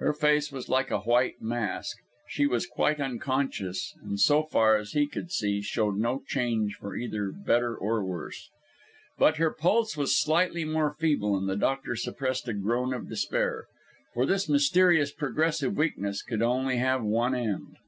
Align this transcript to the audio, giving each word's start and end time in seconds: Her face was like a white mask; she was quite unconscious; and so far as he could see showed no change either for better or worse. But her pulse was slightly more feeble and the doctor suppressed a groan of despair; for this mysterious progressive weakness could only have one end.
Her 0.00 0.12
face 0.12 0.52
was 0.52 0.68
like 0.68 0.90
a 0.90 0.98
white 1.00 1.40
mask; 1.40 1.96
she 2.28 2.46
was 2.46 2.66
quite 2.66 3.00
unconscious; 3.00 3.94
and 4.02 4.20
so 4.20 4.42
far 4.42 4.76
as 4.76 4.90
he 4.90 5.06
could 5.06 5.32
see 5.32 5.62
showed 5.62 5.96
no 5.96 6.20
change 6.26 6.76
either 6.84 7.32
for 7.32 7.38
better 7.38 7.74
or 7.74 8.04
worse. 8.04 8.50
But 9.16 9.38
her 9.38 9.50
pulse 9.50 9.96
was 9.96 10.14
slightly 10.14 10.66
more 10.66 10.92
feeble 10.98 11.34
and 11.38 11.48
the 11.48 11.56
doctor 11.56 11.96
suppressed 11.96 12.46
a 12.48 12.52
groan 12.52 12.92
of 12.92 13.08
despair; 13.08 13.64
for 14.12 14.26
this 14.26 14.46
mysterious 14.46 15.10
progressive 15.10 15.74
weakness 15.74 16.20
could 16.22 16.42
only 16.42 16.76
have 16.76 17.02
one 17.02 17.34
end. 17.34 17.78